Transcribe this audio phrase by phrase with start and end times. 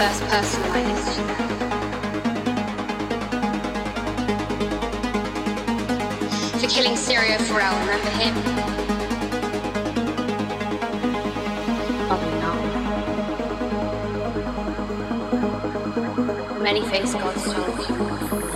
[0.00, 1.30] first person listened.
[6.58, 8.34] For killing Syrio Forel, remember him?
[16.62, 18.49] Many face gods told you.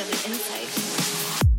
[0.00, 1.49] Of wisdom and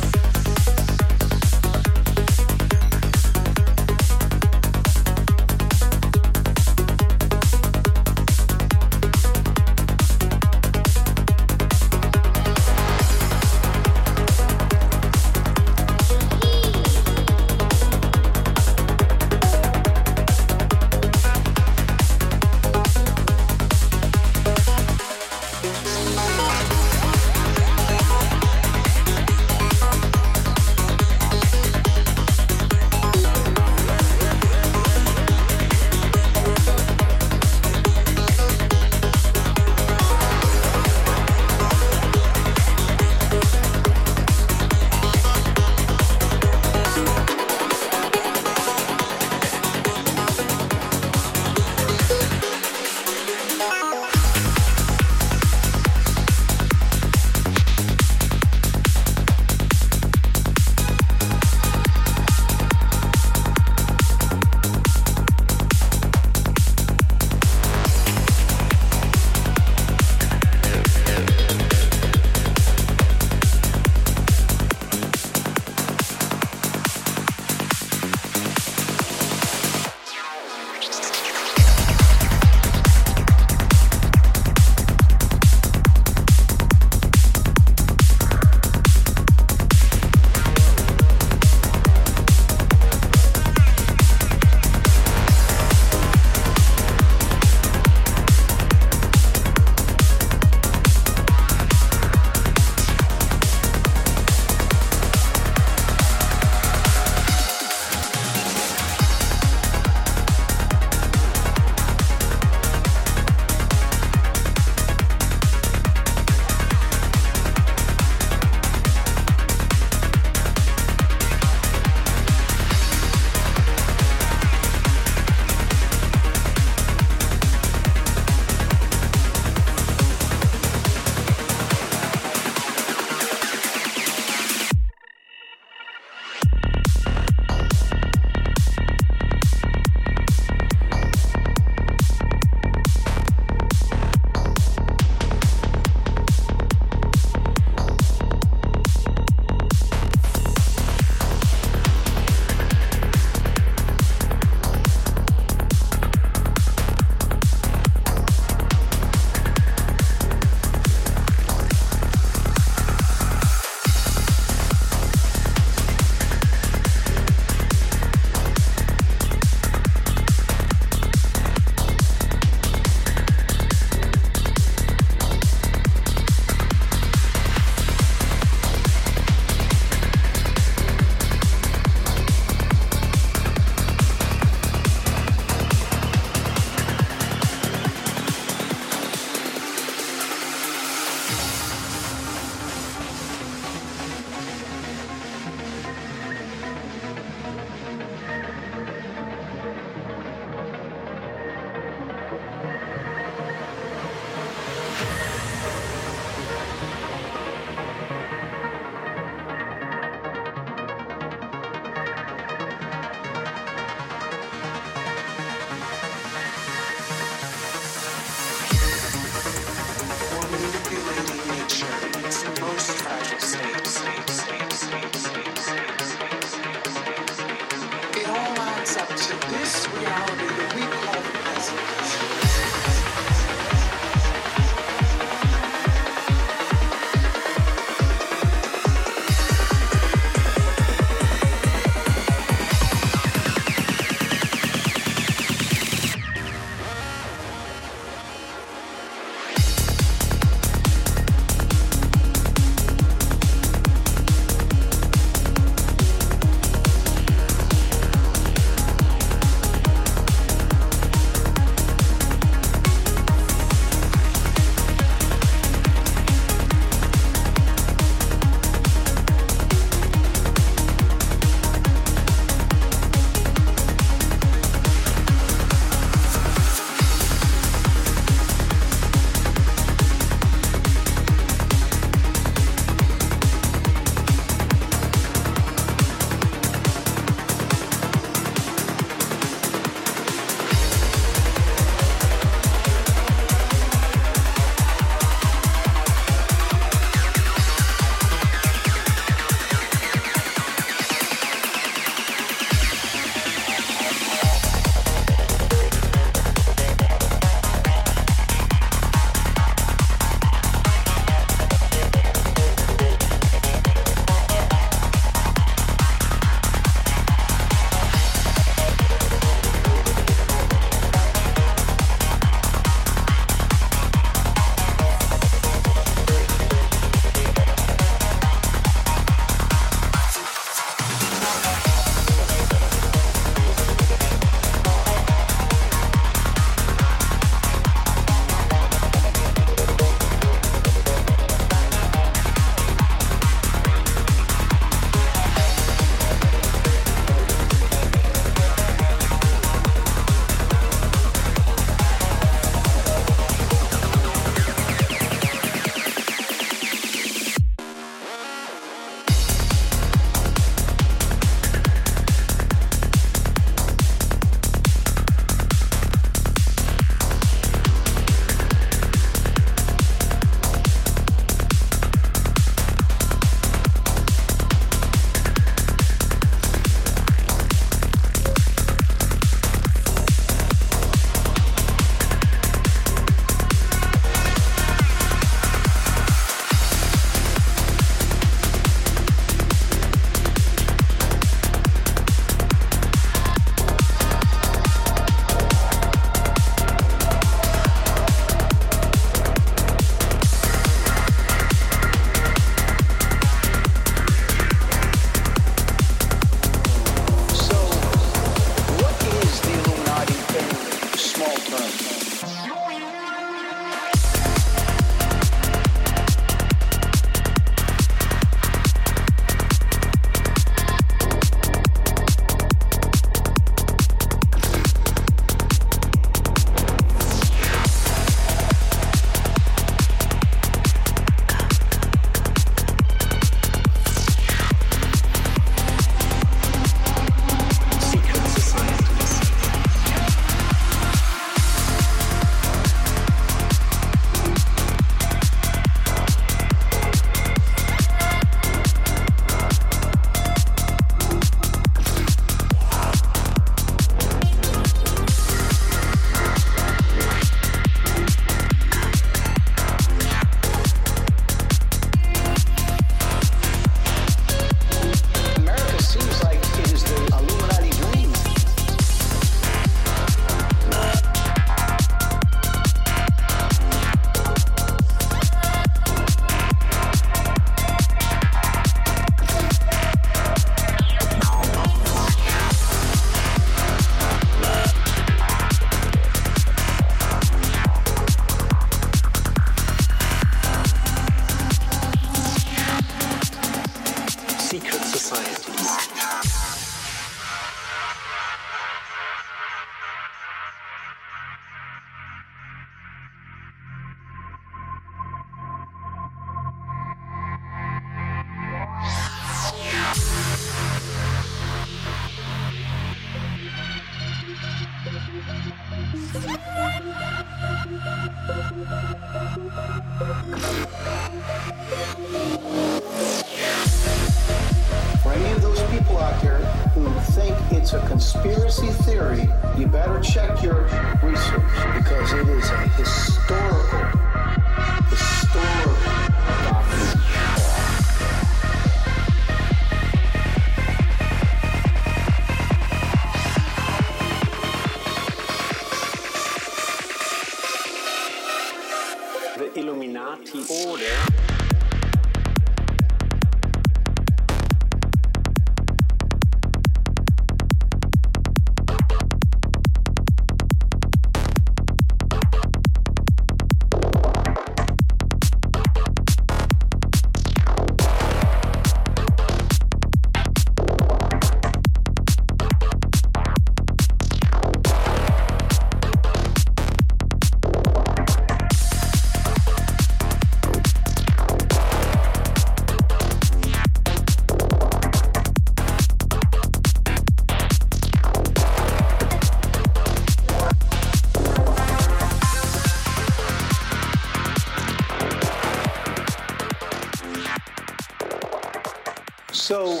[599.68, 600.00] So,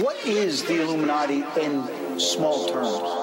[0.00, 3.19] what is the Illuminati in small terms?